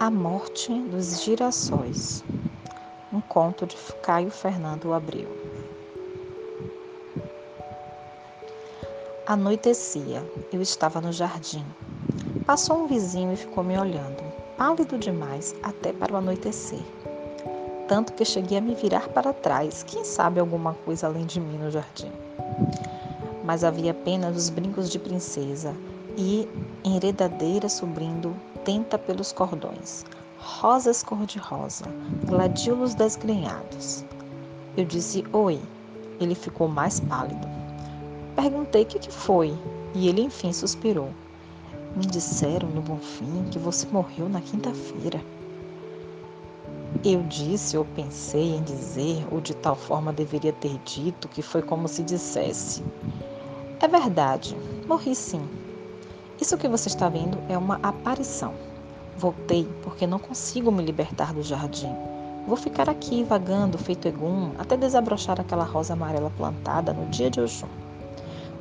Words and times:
A 0.00 0.12
Morte 0.12 0.72
dos 0.72 1.24
Girassóis. 1.24 2.24
Um 3.12 3.20
conto 3.20 3.66
de 3.66 3.76
Caio 4.00 4.30
Fernando 4.30 4.92
Abreu. 4.92 5.28
Anoitecia. 9.26 10.24
Eu 10.52 10.62
estava 10.62 11.00
no 11.00 11.10
jardim. 11.12 11.66
Passou 12.46 12.84
um 12.84 12.86
vizinho 12.86 13.32
e 13.32 13.36
ficou 13.36 13.64
me 13.64 13.76
olhando, 13.76 14.22
pálido 14.56 14.96
demais 14.96 15.52
até 15.64 15.92
para 15.92 16.14
o 16.14 16.16
anoitecer. 16.16 16.84
Tanto 17.88 18.12
que 18.12 18.24
cheguei 18.24 18.58
a 18.58 18.60
me 18.60 18.76
virar 18.76 19.08
para 19.08 19.32
trás, 19.32 19.82
quem 19.82 20.04
sabe 20.04 20.38
alguma 20.38 20.74
coisa 20.74 21.08
além 21.08 21.26
de 21.26 21.40
mim 21.40 21.58
no 21.58 21.72
jardim. 21.72 22.12
Mas 23.42 23.64
havia 23.64 23.90
apenas 23.90 24.36
os 24.36 24.48
brincos 24.48 24.90
de 24.90 25.00
princesa 25.00 25.74
e 26.16 26.48
enredadeira 26.84 27.68
subindo 27.68 28.36
tenta 28.68 28.98
pelos 28.98 29.32
cordões, 29.32 30.04
rosas 30.36 31.02
cor-de-rosa, 31.02 31.86
gladiolos 32.26 32.94
desgrenhados. 32.94 34.04
Eu 34.76 34.84
disse 34.84 35.24
oi. 35.32 35.58
Ele 36.20 36.34
ficou 36.34 36.68
mais 36.68 37.00
pálido. 37.00 37.48
Perguntei 38.36 38.82
o 38.82 38.86
que, 38.86 38.98
que 38.98 39.10
foi 39.10 39.58
e 39.94 40.06
ele 40.06 40.20
enfim 40.20 40.52
suspirou. 40.52 41.14
Me 41.96 42.04
disseram 42.04 42.68
no 42.68 42.82
Bonfim 42.82 43.44
que 43.50 43.58
você 43.58 43.86
morreu 43.86 44.28
na 44.28 44.42
quinta-feira. 44.42 45.24
Eu 47.02 47.22
disse 47.22 47.78
ou 47.78 47.86
pensei 47.86 48.54
em 48.54 48.62
dizer, 48.62 49.26
ou 49.30 49.40
de 49.40 49.56
tal 49.56 49.76
forma 49.76 50.12
deveria 50.12 50.52
ter 50.52 50.76
dito, 50.84 51.26
que 51.26 51.40
foi 51.40 51.62
como 51.62 51.88
se 51.88 52.02
dissesse: 52.02 52.84
É 53.80 53.88
verdade, 53.88 54.54
morri 54.86 55.14
sim. 55.14 55.57
Isso 56.40 56.56
que 56.56 56.68
você 56.68 56.88
está 56.88 57.08
vendo 57.08 57.36
é 57.48 57.58
uma 57.58 57.80
aparição. 57.82 58.54
Voltei 59.16 59.68
porque 59.82 60.06
não 60.06 60.20
consigo 60.20 60.70
me 60.70 60.84
libertar 60.84 61.34
do 61.34 61.42
jardim. 61.42 61.92
Vou 62.46 62.56
ficar 62.56 62.88
aqui 62.88 63.24
vagando, 63.24 63.76
feito 63.76 64.06
egum, 64.06 64.52
até 64.56 64.76
desabrochar 64.76 65.40
aquela 65.40 65.64
rosa 65.64 65.94
amarela 65.94 66.30
plantada 66.30 66.92
no 66.92 67.06
dia 67.06 67.28
de 67.28 67.40
Oxum. 67.40 67.68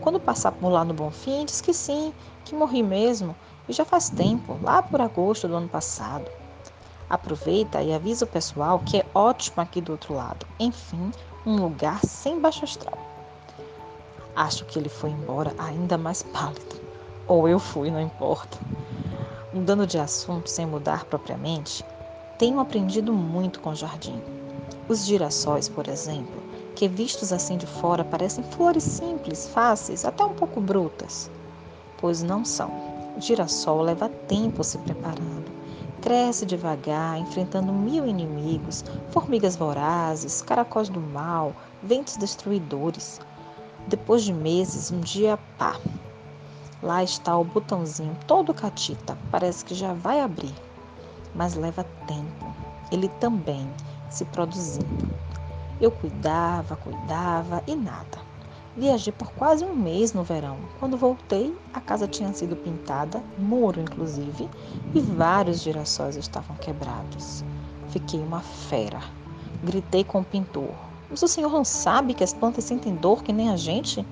Quando 0.02 0.20
passar 0.20 0.52
por 0.54 0.70
lá 0.70 0.84
no 0.84 0.94
Bonfim, 0.94 1.46
diz 1.46 1.62
que 1.62 1.74
sim, 1.74 2.12
que 2.44 2.56
morri 2.56 2.82
mesmo, 2.82 3.36
e 3.70 3.74
já 3.74 3.86
faz 3.86 4.10
tempo, 4.10 4.58
lá 4.64 4.82
por 4.82 5.00
agosto 5.00 5.48
do 5.48 5.56
ano 5.56 5.70
passado. 5.70 6.26
Aproveita 7.10 7.82
e 7.82 7.94
avisa 7.94 8.26
o 8.26 8.28
pessoal 8.28 8.80
que 8.80 8.98
é 8.98 9.06
ótimo 9.14 9.62
aqui 9.62 9.80
do 9.80 9.92
outro 9.92 10.16
lado. 10.16 10.46
Enfim, 10.60 11.12
um 11.46 11.58
lugar 11.58 12.04
sem 12.04 12.40
baixo 12.40 12.66
astral. 12.66 12.98
Acho 14.36 14.66
que 14.66 14.80
ele 14.80 14.90
foi 14.90 15.12
embora 15.12 15.54
ainda 15.58 15.98
mais 15.98 16.24
pálido. 16.24 16.87
Ou 17.28 17.48
eu 17.48 17.60
fui, 17.60 17.92
não 17.92 18.00
importa. 18.00 18.58
Mudando 19.54 19.86
de 19.86 20.00
assunto 20.00 20.50
sem 20.50 20.66
mudar 20.66 21.06
propriamente, 21.06 21.84
tenho 22.38 22.60
aprendido 22.60 23.12
muito 23.12 23.60
com 23.60 23.72
o 23.72 23.76
jardim. 23.76 24.22
Os 24.88 25.06
girassóis, 25.06 25.68
por 25.68 25.90
exemplo, 25.90 26.42
que 26.76 26.88
vistos 26.88 27.34
assim 27.34 27.58
de 27.58 27.68
fora 27.68 28.06
parecem 28.06 28.44
flores 28.44 28.84
simples, 28.84 29.48
fáceis, 29.50 30.06
até 30.06 30.24
um 30.24 30.34
pouco 30.34 30.62
brutas. 30.62 31.30
Pois 31.98 32.24
não 32.24 32.46
são. 32.46 32.70
O 33.18 33.22
girassol 33.22 33.82
leva 33.82 34.08
tempo 34.08 34.64
se 34.64 34.78
preparando. 34.78 35.52
Cresce 36.02 36.46
devagar, 36.46 37.18
enfrentando 37.20 37.74
mil 37.74 38.06
inimigos, 38.06 38.86
formigas 39.10 39.56
vorazes, 39.58 40.42
caracóis 40.42 40.88
do 40.88 41.02
mal, 41.02 41.56
ventos 41.84 42.16
destruidores. 42.16 43.20
Depois 43.88 44.24
de 44.24 44.32
meses, 44.32 44.92
um 44.92 45.02
dia, 45.02 45.38
pá, 45.58 45.76
Lá 46.82 47.04
está 47.04 47.36
o 47.38 47.44
botãozinho 47.44 48.16
todo 48.28 48.54
catita, 48.54 49.18
parece 49.32 49.66
que 49.66 49.74
já 49.74 49.94
vai 49.94 50.22
abrir, 50.22 50.54
mas 51.34 51.56
leva 51.56 51.84
tempo. 52.06 52.54
Ele 52.92 53.10
também 53.20 53.68
se 54.10 54.24
produzindo. 54.26 55.08
Eu 55.82 55.92
cuidava, 55.92 56.76
cuidava 56.76 57.64
e 57.68 57.76
nada. 57.76 58.20
Viajei 58.76 59.12
por 59.12 59.32
quase 59.32 59.66
um 59.66 59.76
mês 59.76 60.14
no 60.14 60.24
verão. 60.24 60.60
Quando 60.80 60.96
voltei, 60.96 61.58
a 61.74 61.82
casa 61.82 62.08
tinha 62.08 62.32
sido 62.32 62.56
pintada, 62.56 63.24
muro 63.40 63.82
inclusive, 63.82 64.48
e 64.94 65.00
vários 65.00 65.62
girassóis 65.62 66.16
estavam 66.16 66.56
quebrados. 66.58 67.44
Fiquei 67.90 68.20
uma 68.20 68.42
fera. 68.42 69.02
Gritei 69.64 70.04
com 70.04 70.20
o 70.20 70.24
pintor: 70.24 70.76
Mas 71.10 71.24
o 71.24 71.28
senhor 71.28 71.52
não 71.52 71.66
sabe 71.66 72.14
que 72.14 72.24
as 72.24 72.34
plantas 72.34 72.66
sentem 72.66 72.96
dor 72.96 73.24
que 73.24 73.34
nem 73.34 73.50
a 73.50 73.58
gente? 73.58 74.06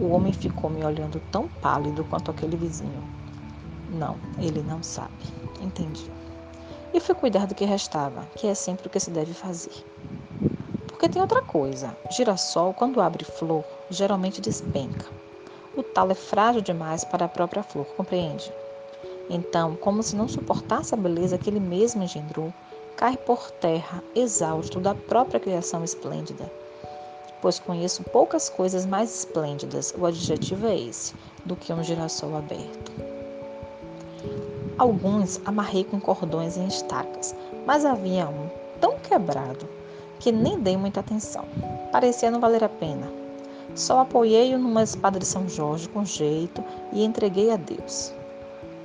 O 0.00 0.10
homem 0.10 0.32
ficou 0.32 0.70
me 0.70 0.84
olhando 0.84 1.20
tão 1.32 1.48
pálido 1.48 2.04
quanto 2.04 2.30
aquele 2.30 2.56
vizinho. 2.56 3.02
Não, 3.90 4.16
ele 4.38 4.62
não 4.62 4.80
sabe. 4.80 5.24
Entendi. 5.60 6.08
E 6.94 7.00
fui 7.00 7.16
cuidar 7.16 7.48
do 7.48 7.54
que 7.54 7.64
restava, 7.64 8.24
que 8.36 8.46
é 8.46 8.54
sempre 8.54 8.86
o 8.86 8.90
que 8.90 9.00
se 9.00 9.10
deve 9.10 9.34
fazer. 9.34 9.72
Porque 10.86 11.08
tem 11.08 11.20
outra 11.20 11.42
coisa. 11.42 11.96
Girassol, 12.12 12.72
quando 12.74 13.00
abre 13.00 13.24
flor, 13.24 13.64
geralmente 13.90 14.40
despenca. 14.40 15.06
O 15.76 15.82
talo 15.82 16.12
é 16.12 16.14
frágil 16.14 16.62
demais 16.62 17.04
para 17.04 17.24
a 17.24 17.28
própria 17.28 17.64
flor, 17.64 17.86
compreende? 17.96 18.52
Então, 19.28 19.74
como 19.74 20.00
se 20.04 20.14
não 20.14 20.28
suportasse 20.28 20.94
a 20.94 20.96
beleza 20.96 21.38
que 21.38 21.50
ele 21.50 21.60
mesmo 21.60 22.04
engendrou, 22.04 22.54
cai 22.96 23.16
por 23.16 23.50
terra, 23.50 24.02
exausto 24.14 24.78
da 24.78 24.94
própria 24.94 25.40
criação 25.40 25.82
esplêndida 25.82 26.48
pois 27.40 27.58
conheço 27.58 28.02
poucas 28.04 28.48
coisas 28.48 28.84
mais 28.84 29.18
esplêndidas, 29.18 29.94
o 29.96 30.04
adjetivo 30.06 30.66
é 30.66 30.78
esse, 30.78 31.14
do 31.44 31.56
que 31.56 31.72
um 31.72 31.82
girassol 31.82 32.36
aberto. 32.36 32.92
Alguns 34.78 35.40
amarrei 35.44 35.84
com 35.84 36.00
cordões 36.00 36.56
em 36.56 36.66
estacas, 36.66 37.34
mas 37.66 37.84
havia 37.84 38.28
um 38.28 38.48
tão 38.80 38.98
quebrado 38.98 39.68
que 40.20 40.30
nem 40.30 40.60
dei 40.60 40.76
muita 40.76 41.00
atenção. 41.00 41.44
Parecia 41.90 42.30
não 42.30 42.40
valer 42.40 42.62
a 42.62 42.68
pena. 42.68 43.08
Só 43.74 44.00
apoiei-o 44.00 44.58
numa 44.58 44.82
espada 44.82 45.18
de 45.18 45.26
São 45.26 45.48
Jorge 45.48 45.88
com 45.88 46.04
jeito 46.04 46.62
e 46.92 47.04
entreguei 47.04 47.50
a 47.50 47.56
Deus. 47.56 48.12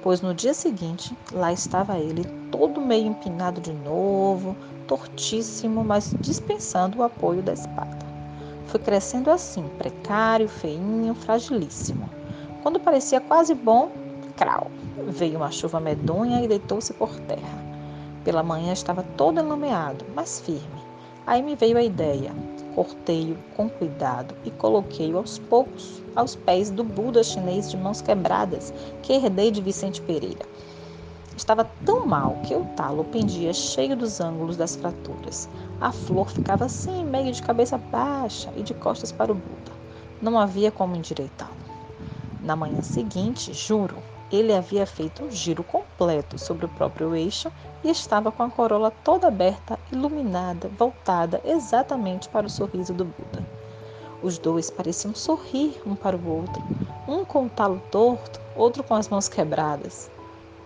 Pois 0.02 0.22
no 0.22 0.34
dia 0.34 0.54
seguinte, 0.54 1.16
lá 1.32 1.54
estava 1.54 1.98
ele, 1.98 2.24
todo 2.52 2.82
meio 2.82 3.08
empinado 3.08 3.62
de 3.62 3.72
novo, 3.72 4.56
tortíssimo, 4.88 5.84
mas 5.84 6.14
dispensando 6.20 7.00
o 7.00 7.04
apoio 7.04 7.42
da 7.42 7.54
espada. 7.54 8.03
Foi 8.68 8.80
crescendo 8.80 9.30
assim, 9.30 9.68
precário, 9.78 10.48
feinho, 10.48 11.14
fragilíssimo. 11.14 12.10
Quando 12.62 12.80
parecia 12.80 13.20
quase 13.20 13.54
bom, 13.54 13.92
crau, 14.38 14.72
veio 15.08 15.38
uma 15.38 15.52
chuva 15.52 15.80
medonha 15.80 16.44
e 16.44 16.48
deitou-se 16.48 16.94
por 16.94 17.18
terra. 17.22 17.64
Pela 18.24 18.42
manhã 18.42 18.72
estava 18.74 19.04
todo 19.18 19.40
enlameado, 19.40 20.06
mas 20.16 20.40
firme. 20.40 20.82
Aí 21.28 21.42
me 21.42 21.56
veio 21.56 21.78
a 21.78 21.84
ideia. 21.84 22.32
Cortei-o 22.76 23.38
com 23.56 23.70
cuidado 23.70 24.36
e 24.44 24.52
coloquei-o 24.52 25.18
aos 25.18 25.38
poucos 25.38 26.04
aos 26.16 26.36
pés 26.36 26.70
do 26.70 26.84
Buda 26.84 27.24
chinês 27.24 27.70
de 27.70 27.78
mãos 27.78 28.02
quebradas 28.02 28.74
que 29.02 29.14
herdei 29.14 29.52
de 29.52 29.62
Vicente 29.62 30.02
Pereira. 30.02 30.46
Estava 31.36 31.64
tão 31.64 32.06
mal 32.06 32.38
que 32.44 32.56
o 32.56 32.64
talo 32.76 33.04
pendia 33.06 33.52
cheio 33.54 33.96
dos 33.96 34.22
ângulos 34.22 34.56
das 34.56 34.76
fraturas. 34.76 35.50
A 35.82 35.92
flor 35.92 36.30
ficava 36.30 36.66
assim, 36.66 37.04
meio 37.04 37.32
de 37.32 37.42
cabeça 37.42 37.78
baixa 37.78 38.52
e 38.56 38.62
de 38.62 38.74
costas 38.74 39.12
para 39.12 39.32
o 39.32 39.36
Buda. 39.36 39.72
Não 40.22 40.40
havia 40.40 40.72
como 40.72 40.96
endireitá-lo. 40.96 41.52
Na 42.40 42.56
manhã 42.56 42.82
seguinte, 42.84 43.52
juro, 43.52 43.98
ele 44.32 44.54
havia 44.54 44.86
feito 44.86 45.24
um 45.24 45.32
giro 45.32 45.64
completo 45.64 46.38
sobre 46.38 46.66
o 46.66 46.70
próprio 46.70 47.16
eixo 47.16 47.52
e 47.84 47.90
estava 47.90 48.32
com 48.32 48.44
a 48.44 48.50
corola 48.50 48.92
toda 48.92 49.28
aberta, 49.28 49.80
iluminada, 49.92 50.70
voltada 50.78 51.42
exatamente 51.44 52.30
para 52.30 52.48
o 52.48 52.50
sorriso 52.50 52.94
do 52.94 53.06
Buda. 53.06 53.44
Os 54.22 54.38
dois 54.38 54.70
pareciam 54.70 55.14
sorrir 55.16 55.82
um 55.86 55.96
para 55.96 56.16
o 56.16 56.30
outro, 56.30 56.64
um 57.08 57.26
com 57.26 57.46
o 57.46 57.50
talo 57.50 57.82
torto, 57.92 58.40
outro 58.56 58.84
com 58.84 58.96
as 58.96 59.10
mãos 59.10 59.28
quebradas. 59.28 60.10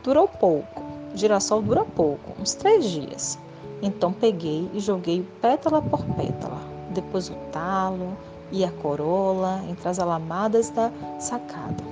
Durou 0.07 0.25
pouco. 0.25 0.81
Girassol 1.15 1.61
dura 1.61 1.83
pouco, 1.83 2.41
uns 2.41 2.53
três 2.53 2.85
dias. 2.85 3.37
Então 3.81 4.13
peguei 4.13 4.71
e 4.73 4.79
joguei 4.79 5.21
pétala 5.41 5.81
por 5.81 6.01
pétala, 6.15 6.61
depois 6.91 7.29
o 7.29 7.35
talo 7.51 8.15
e 8.49 8.63
a 8.63 8.71
corola 8.71 9.61
entre 9.69 9.89
as 9.89 9.99
alamadas 9.99 10.69
da 10.69 10.93
sacada, 11.19 11.83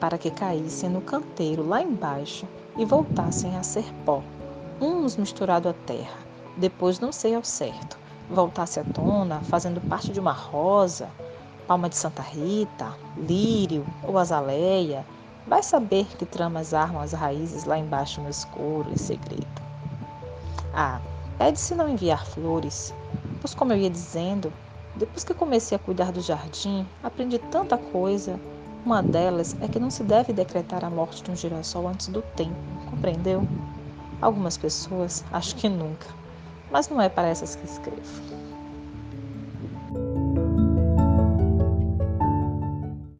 para 0.00 0.16
que 0.16 0.30
caíssem 0.30 0.88
no 0.88 1.02
canteiro 1.02 1.68
lá 1.68 1.82
embaixo 1.82 2.48
e 2.78 2.86
voltassem 2.86 3.58
a 3.58 3.62
ser 3.62 3.84
pó, 4.06 4.22
uns 4.80 5.18
misturado 5.18 5.68
à 5.68 5.74
terra, 5.74 6.16
depois 6.56 6.98
não 6.98 7.12
sei 7.12 7.34
ao 7.34 7.44
certo, 7.44 7.98
voltasse 8.30 8.80
à 8.80 8.84
tona, 8.84 9.42
fazendo 9.42 9.82
parte 9.82 10.12
de 10.12 10.18
uma 10.18 10.32
rosa, 10.32 11.10
palma 11.66 11.90
de 11.90 11.96
Santa 11.96 12.22
Rita, 12.22 12.94
lírio 13.18 13.84
ou 14.02 14.16
azaleia, 14.16 15.04
Vai 15.48 15.62
saber 15.62 16.04
que 16.18 16.26
tramas 16.26 16.74
armam 16.74 17.00
as 17.00 17.14
raízes 17.14 17.64
lá 17.64 17.78
embaixo 17.78 18.20
no 18.20 18.28
escuro 18.28 18.92
e 18.92 18.98
segredo. 18.98 19.62
Ah, 20.74 21.00
pede-se 21.38 21.74
não 21.74 21.88
enviar 21.88 22.26
flores, 22.26 22.94
pois, 23.40 23.54
como 23.54 23.72
eu 23.72 23.78
ia 23.78 23.88
dizendo, 23.88 24.52
depois 24.94 25.24
que 25.24 25.32
comecei 25.32 25.74
a 25.74 25.78
cuidar 25.78 26.12
do 26.12 26.20
jardim, 26.20 26.86
aprendi 27.02 27.38
tanta 27.38 27.78
coisa. 27.78 28.38
Uma 28.84 29.02
delas 29.02 29.56
é 29.62 29.68
que 29.68 29.78
não 29.78 29.90
se 29.90 30.04
deve 30.04 30.34
decretar 30.34 30.84
a 30.84 30.90
morte 30.90 31.22
de 31.22 31.30
um 31.30 31.36
girassol 31.36 31.88
antes 31.88 32.08
do 32.08 32.20
tempo, 32.20 32.54
compreendeu? 32.90 33.42
Algumas 34.20 34.58
pessoas, 34.58 35.24
acho 35.32 35.56
que 35.56 35.68
nunca, 35.68 36.08
mas 36.70 36.90
não 36.90 37.00
é 37.00 37.08
para 37.08 37.28
essas 37.28 37.56
que 37.56 37.64
escrevo. 37.64 38.57